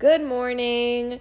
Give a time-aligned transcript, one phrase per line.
[0.00, 1.20] Good morning.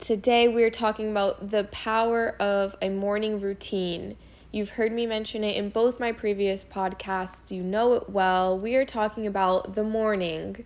[0.00, 4.16] Today we're talking about the power of a morning routine.
[4.50, 8.58] You've heard me mention it in both my previous podcasts, you know it well.
[8.58, 10.64] We are talking about the morning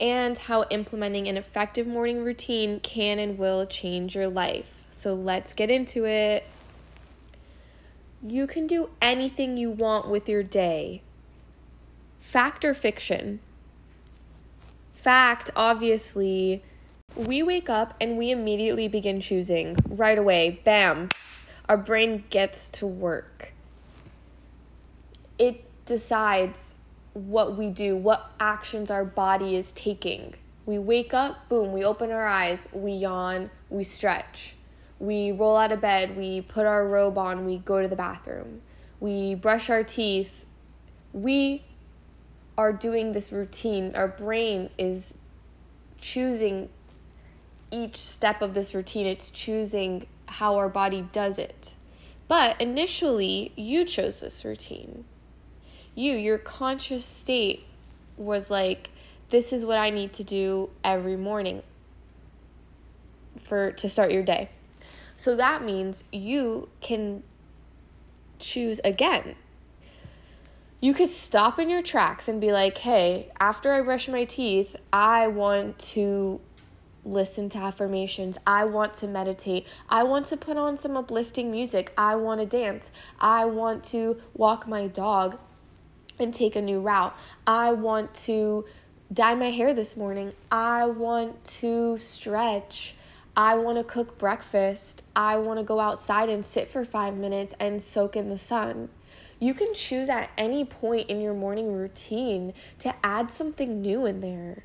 [0.00, 4.88] and how implementing an effective morning routine can and will change your life.
[4.90, 6.44] So let's get into it.
[8.20, 11.02] You can do anything you want with your day.
[12.18, 13.38] Fact or fiction?
[15.04, 16.64] Fact, obviously,
[17.14, 20.62] we wake up and we immediately begin choosing right away.
[20.64, 21.10] Bam.
[21.68, 23.52] Our brain gets to work.
[25.38, 26.74] It decides
[27.12, 30.36] what we do, what actions our body is taking.
[30.64, 34.56] We wake up, boom, we open our eyes, we yawn, we stretch.
[34.98, 38.62] We roll out of bed, we put our robe on, we go to the bathroom.
[39.00, 40.46] We brush our teeth.
[41.12, 41.62] We
[42.56, 43.92] are doing this routine.
[43.94, 45.14] Our brain is
[46.00, 46.68] choosing
[47.70, 51.74] each step of this routine, it's choosing how our body does it.
[52.28, 55.04] But initially, you chose this routine.
[55.94, 57.64] You, your conscious state
[58.16, 58.90] was like,
[59.30, 61.62] this is what I need to do every morning
[63.36, 64.50] for to start your day.
[65.16, 67.22] So that means you can
[68.38, 69.36] choose again.
[70.84, 74.76] You could stop in your tracks and be like, hey, after I brush my teeth,
[74.92, 76.42] I want to
[77.06, 78.36] listen to affirmations.
[78.46, 79.66] I want to meditate.
[79.88, 81.94] I want to put on some uplifting music.
[81.96, 82.90] I want to dance.
[83.18, 85.38] I want to walk my dog
[86.18, 87.16] and take a new route.
[87.46, 88.66] I want to
[89.10, 90.34] dye my hair this morning.
[90.50, 92.94] I want to stretch.
[93.34, 95.02] I want to cook breakfast.
[95.16, 98.90] I want to go outside and sit for five minutes and soak in the sun.
[99.44, 104.22] You can choose at any point in your morning routine to add something new in
[104.22, 104.64] there.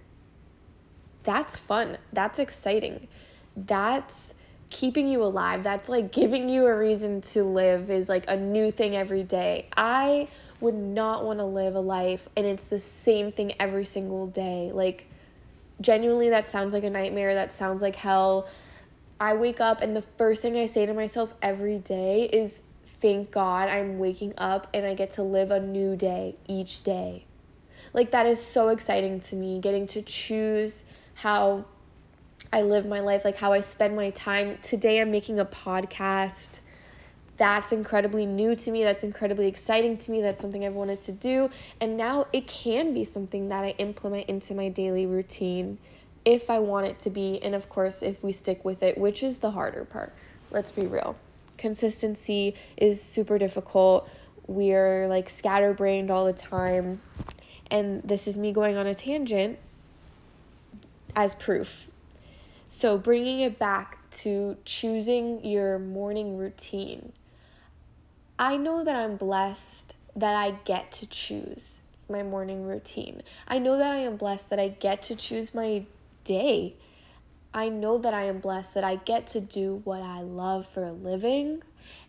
[1.23, 1.97] That's fun.
[2.13, 3.09] That's exciting.
[3.57, 4.35] That's
[4.69, 5.63] keeping you alive.
[5.63, 9.67] That's like giving you a reason to live, is like a new thing every day.
[9.75, 10.29] I
[10.61, 14.71] would not want to live a life and it's the same thing every single day.
[14.73, 15.07] Like,
[15.81, 18.49] genuinely that sounds like a nightmare that sounds like hell
[19.17, 22.59] i wake up and the first thing i say to myself every day is
[23.01, 27.25] thank god i'm waking up and i get to live a new day each day
[27.93, 30.83] like that is so exciting to me getting to choose
[31.15, 31.65] how
[32.51, 36.59] i live my life like how i spend my time today i'm making a podcast
[37.39, 38.83] that's incredibly new to me.
[38.83, 40.21] That's incredibly exciting to me.
[40.21, 41.49] That's something I've wanted to do.
[41.79, 45.77] And now it can be something that I implement into my daily routine
[46.25, 47.41] if I want it to be.
[47.41, 50.13] And of course, if we stick with it, which is the harder part.
[50.51, 51.15] Let's be real.
[51.59, 54.09] Consistency is super difficult.
[54.47, 57.01] We're like scatterbrained all the time.
[57.69, 59.59] And this is me going on a tangent
[61.15, 61.91] as proof.
[62.67, 67.11] So, bringing it back to choosing your morning routine.
[68.37, 73.21] I know that I'm blessed that I get to choose my morning routine.
[73.47, 75.83] I know that I am blessed that I get to choose my
[76.23, 76.75] day.
[77.53, 80.83] I know that I am blessed that I get to do what I love for
[80.83, 81.63] a living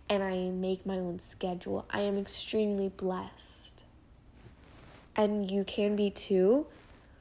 [0.08, 1.86] and I make my own schedule.
[1.88, 3.84] I am extremely blessed.
[5.16, 6.66] And you can be too.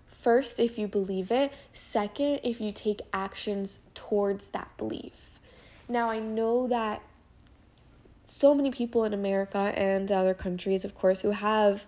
[0.08, 1.53] First, if you believe it.
[1.72, 5.40] Second, if you take actions towards that belief.
[5.88, 7.02] Now, I know that
[8.24, 11.85] so many people in America and other countries, of course, who have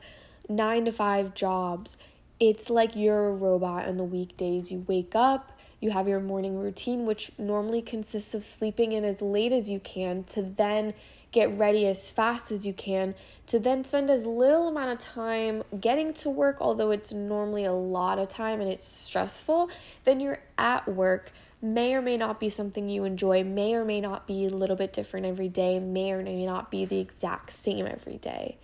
[0.49, 1.97] nine to five jobs.
[2.39, 4.71] It's like you're a robot on the weekdays.
[4.71, 9.21] You wake up, you have your morning routine, which normally consists of sleeping in as
[9.21, 10.93] late as you can to then
[11.31, 13.15] get ready as fast as you can,
[13.47, 17.73] to then spend as little amount of time getting to work, although it's normally a
[17.73, 19.69] lot of time and it's stressful.
[20.03, 21.31] Then you're at work
[21.61, 24.75] may or may not be something you enjoy, may or may not be a little
[24.75, 28.57] bit different every day, may or may not be the exact same every day.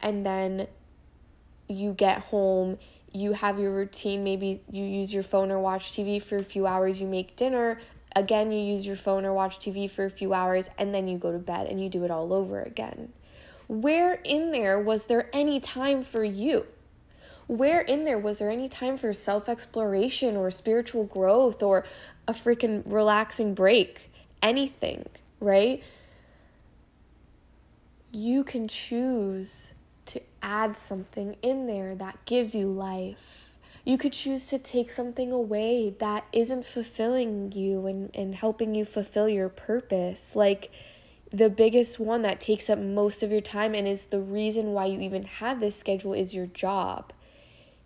[0.00, 0.68] And then
[1.68, 2.78] you get home,
[3.12, 6.66] you have your routine, maybe you use your phone or watch TV for a few
[6.66, 7.78] hours, you make dinner,
[8.16, 11.18] again, you use your phone or watch TV for a few hours, and then you
[11.18, 13.12] go to bed and you do it all over again.
[13.68, 16.66] Where in there was there any time for you?
[17.50, 21.84] where in there was there any time for self exploration or spiritual growth or
[22.28, 24.12] a freaking relaxing break?
[24.40, 25.04] Anything,
[25.40, 25.82] right?
[28.12, 29.72] You can choose
[30.12, 33.56] to add something in there that gives you life.
[33.84, 38.84] You could choose to take something away that isn't fulfilling you and, and helping you
[38.84, 40.36] fulfill your purpose.
[40.36, 40.70] Like
[41.32, 44.86] the biggest one that takes up most of your time and is the reason why
[44.86, 47.12] you even have this schedule is your job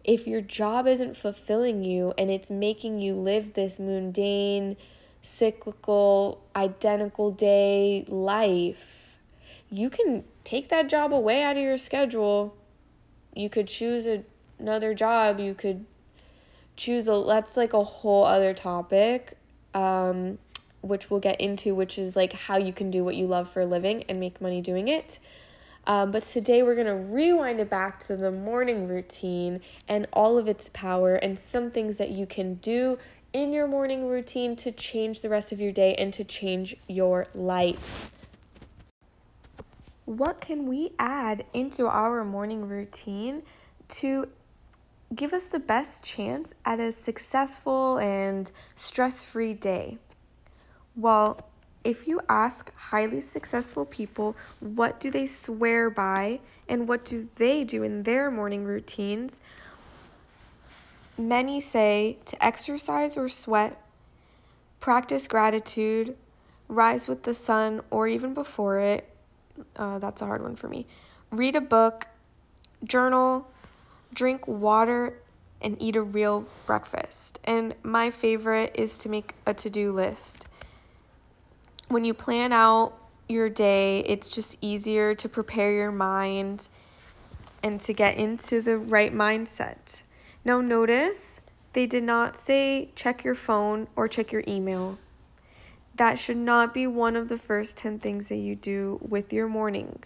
[0.05, 4.77] if your job isn't fulfilling you and it's making you live this mundane,
[5.23, 9.17] cyclical, identical day life,
[9.71, 12.57] you can take that job away out of your schedule.
[13.35, 14.23] You could choose a,
[14.59, 15.41] another job.
[15.41, 15.85] You could
[16.77, 19.37] choose a, that's like a whole other topic,
[19.73, 20.39] um,
[20.83, 23.61] which we'll get into, which is like how you can do what you love for
[23.61, 25.19] a living and make money doing it.
[25.87, 30.39] Um, but today we're going to rewind it back to the morning routine and all
[30.39, 32.99] of its power and some things that you can do
[33.35, 37.27] in your morning routine to change the rest of your day and to change your
[37.35, 38.13] life.
[40.05, 43.43] What can we add into our morning routine
[43.89, 44.29] to
[45.15, 49.99] give us the best chance at a successful and stress free day?
[50.95, 51.41] Well,
[51.85, 57.65] if you ask highly successful people what do they swear by and what do they
[57.65, 59.41] do in their morning routines,
[61.17, 63.81] many say to exercise or sweat,
[64.81, 66.17] practice gratitude,
[66.69, 69.14] rise with the sun or even before it.
[69.77, 70.87] Uh, that's a hard one for me.
[71.31, 72.07] Read a book,
[72.83, 73.49] journal,
[74.13, 75.19] drink water,
[75.61, 77.41] and eat a real breakfast.
[77.45, 80.47] And my favorite is to make a to do list
[81.89, 82.93] when you plan out
[83.29, 86.69] your day, it's just easier to prepare your mind
[87.63, 90.03] and to get into the right mindset.
[90.45, 91.41] Now, notice
[91.73, 94.99] they did not say check your phone or check your email.
[95.97, 99.47] That should not be one of the first 10 things that you do with your
[99.47, 100.03] morning.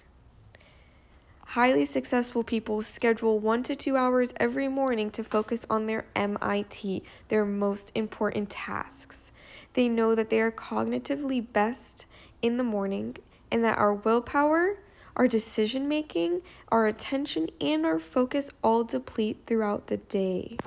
[1.53, 7.03] Highly successful people schedule one to two hours every morning to focus on their MIT,
[7.29, 9.33] their most important tasks.
[9.73, 12.05] They know that they are cognitively best
[12.43, 13.17] in the morning
[13.51, 14.81] and that our willpower,
[15.17, 20.59] our decision making, our attention, and our focus all deplete throughout the day.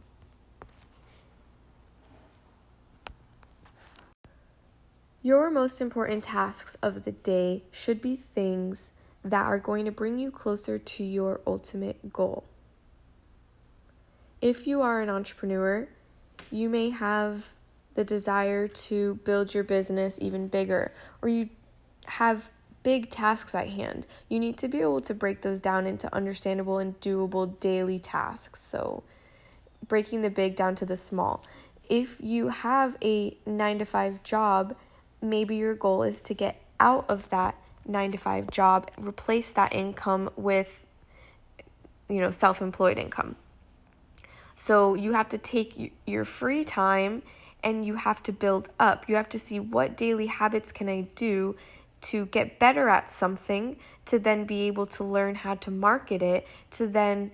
[5.24, 8.92] Your most important tasks of the day should be things
[9.24, 12.44] that are going to bring you closer to your ultimate goal.
[14.42, 15.88] If you are an entrepreneur,
[16.50, 17.50] you may have
[17.94, 20.92] the desire to build your business even bigger,
[21.22, 21.50] or you
[22.06, 22.52] have
[22.82, 26.80] big tasks at hand, you need to be able to break those down into understandable
[26.80, 28.60] and doable daily tasks.
[28.60, 29.04] So,
[29.88, 31.44] breaking the big down to the small.
[31.88, 34.76] If you have a nine to five job,
[35.22, 39.74] maybe your goal is to get out of that nine to five job, replace that
[39.74, 40.82] income with,
[42.10, 43.36] you know, self employed income.
[44.56, 47.24] So, you have to take your free time
[47.64, 49.08] and you have to build up.
[49.08, 51.56] You have to see what daily habits can I do
[52.02, 56.48] to get better at something, to then be able to learn how to market it,
[56.72, 57.32] to then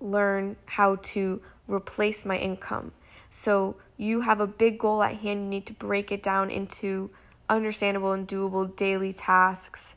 [0.00, 2.92] learn how to replace my income.
[3.30, 7.10] So you have a big goal at hand, you need to break it down into
[7.48, 9.94] understandable and doable daily tasks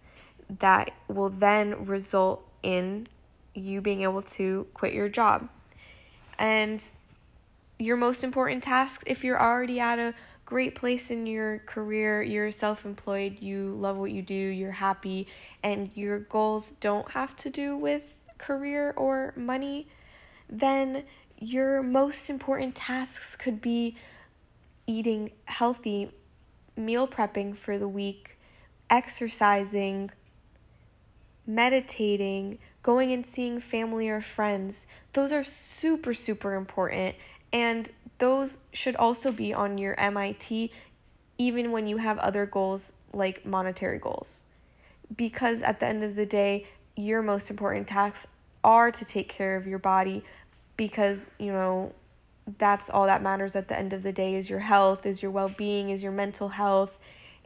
[0.60, 3.08] that will then result in
[3.54, 5.50] you being able to quit your job.
[6.38, 6.84] And
[7.78, 10.14] your most important tasks if you're already at a
[10.46, 15.28] great place in your career, you're self employed, you love what you do, you're happy,
[15.62, 19.88] and your goals don't have to do with career or money,
[20.50, 21.04] then
[21.40, 23.96] your most important tasks could be
[24.86, 26.12] eating healthy,
[26.76, 28.38] meal prepping for the week,
[28.90, 30.12] exercising,
[31.48, 34.86] meditating, going and seeing family or friends.
[35.14, 37.16] Those are super, super important
[37.54, 40.72] and those should also be on your MIT,
[41.38, 44.46] even when you have other goals like monetary goals.
[45.16, 46.66] Because at the end of the day,
[46.96, 48.28] your most important tasks
[48.64, 50.24] are to take care of your body
[50.80, 51.92] because, you know,
[52.58, 55.30] that's all that matters at the end of the day is your health, is your
[55.30, 56.98] well being, is your mental health.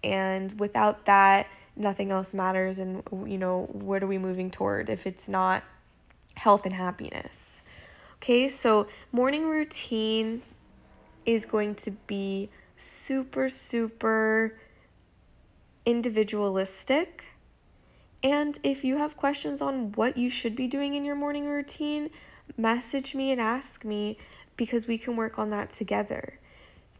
[0.04, 2.78] And without that, nothing else matters.
[2.78, 5.64] And, you know, what are we moving toward if it's not
[6.36, 7.64] health and happiness?
[8.18, 10.44] Okay, so morning routine
[11.26, 14.56] is going to be super, super
[15.88, 17.26] individualistic.
[18.22, 22.12] And if you have questions on what you should be doing in your morning routine,
[22.58, 24.18] message me and ask me
[24.58, 26.40] because we can work on that together.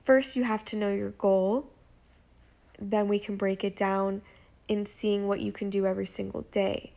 [0.02, 1.70] First, you have to know your goal.
[2.80, 4.22] Then we can break it down
[4.68, 6.92] in seeing what you can do every single day.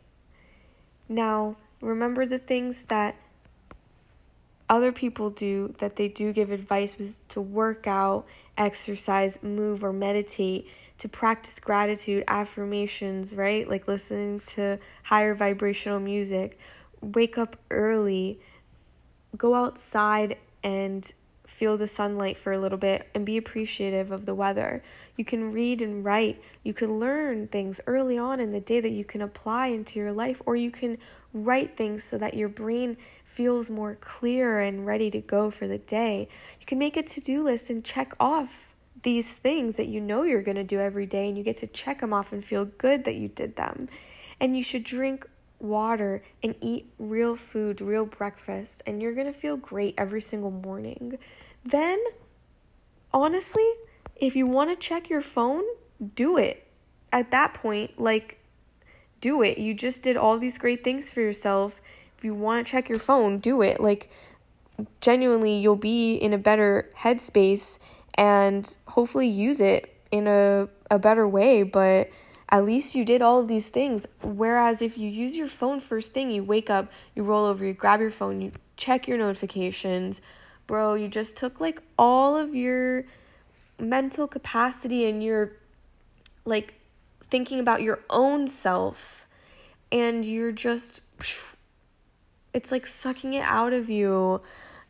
[1.07, 3.15] Now, remember the things that
[4.69, 8.25] other people do that they do give advice was to work out,
[8.57, 13.69] exercise, move, or meditate, to practice gratitude, affirmations, right?
[13.69, 16.59] Like listening to higher vibrational music,
[17.01, 18.39] wake up early,
[19.37, 21.11] go outside and
[21.45, 24.83] feel the sunlight for a little bit and be appreciative of the weather.
[25.15, 26.41] You can read and write.
[26.63, 30.11] You can learn things early on in the day that you can apply into your
[30.11, 30.97] life, or you can
[31.33, 35.77] write things so that your brain feels more clear and ready to go for the
[35.77, 36.27] day.
[36.59, 40.23] You can make a to do list and check off these things that you know
[40.23, 42.65] you're going to do every day, and you get to check them off and feel
[42.65, 43.87] good that you did them.
[44.41, 45.25] And you should drink
[45.59, 50.51] water and eat real food, real breakfast, and you're going to feel great every single
[50.51, 51.17] morning.
[51.63, 51.99] Then,
[53.13, 53.67] honestly,
[54.15, 55.63] if you want to check your phone,
[56.15, 56.67] do it.
[57.11, 58.39] At that point, like,
[59.21, 59.57] do it.
[59.57, 61.81] You just did all these great things for yourself.
[62.17, 63.79] If you want to check your phone, do it.
[63.79, 64.09] Like,
[65.01, 67.79] genuinely, you'll be in a better headspace
[68.15, 71.63] and hopefully use it in a, a better way.
[71.63, 72.09] But
[72.49, 74.07] at least you did all of these things.
[74.21, 77.73] Whereas if you use your phone first thing, you wake up, you roll over, you
[77.73, 80.21] grab your phone, you check your notifications,
[80.65, 83.05] bro, you just took like all of your
[83.79, 85.51] mental capacity and your
[86.45, 86.75] like
[87.21, 89.27] thinking about your own self
[89.91, 91.01] and you're just
[92.53, 94.41] it's like sucking it out of you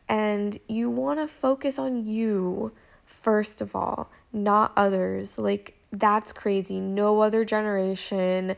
[0.08, 2.72] and you want to focus on you
[3.08, 5.38] first of all, not others.
[5.38, 6.80] Like that's crazy.
[6.80, 8.56] No other generation,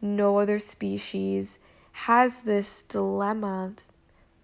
[0.00, 1.58] no other species
[1.92, 3.74] has this dilemma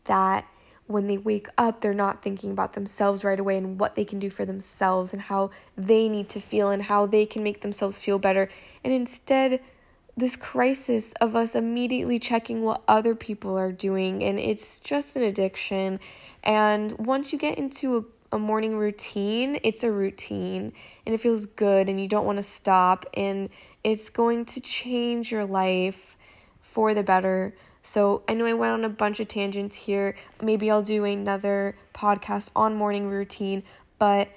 [0.05, 0.47] that
[0.87, 4.19] when they wake up, they're not thinking about themselves right away and what they can
[4.19, 7.99] do for themselves and how they need to feel and how they can make themselves
[7.99, 8.49] feel better.
[8.85, 9.61] And instead,
[10.17, 15.23] this crisis of us immediately checking what other people are doing, and it's just an
[15.23, 16.01] addiction.
[16.43, 20.73] And once you get into a a morning routine, it's a routine
[21.05, 23.49] and it feels good and you don't want to stop and
[23.85, 26.17] it's going to change your life
[26.61, 27.55] for the better.
[27.83, 30.17] So, I know I went on a bunch of tangents here.
[30.43, 33.63] Maybe I'll do another podcast on morning routine,
[33.99, 34.29] but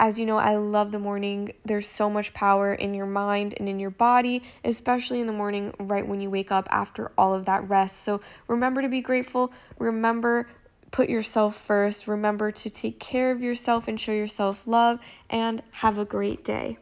[0.00, 1.52] as you know, I love the morning.
[1.66, 5.74] There's so much power in your mind and in your body, especially in the morning,
[5.78, 8.00] right when you wake up after all of that rest.
[8.02, 9.52] So remember to be grateful.
[9.78, 10.46] Remember
[10.90, 12.08] Put yourself first.
[12.08, 16.78] Remember to take care of yourself and show yourself love, and have a great day.